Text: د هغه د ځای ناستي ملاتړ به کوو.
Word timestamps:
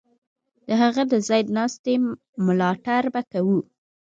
د 0.67 0.69
هغه 0.81 1.03
د 1.11 1.13
ځای 1.27 1.41
ناستي 1.55 1.95
ملاتړ 2.45 3.03
به 3.13 3.21
کوو. 3.31 3.59